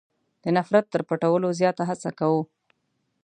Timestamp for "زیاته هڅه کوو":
1.59-2.41